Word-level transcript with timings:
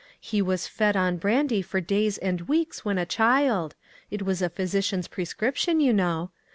He 0.19 0.41
was 0.41 0.65
fed 0.67 0.97
on 0.97 1.17
brandy 1.17 1.61
for 1.61 1.79
days 1.79 2.17
and 2.17 2.41
weeks 2.47 2.83
when 2.83 2.97
a 2.97 3.05
child. 3.05 3.75
It 4.09 4.23
was 4.23 4.41
a 4.41 4.49
physician's 4.49 5.07
prescription, 5.07 5.79
you 5.79 5.93
know. 5.93 6.31